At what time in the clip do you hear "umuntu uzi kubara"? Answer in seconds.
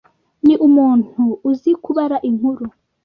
0.67-2.17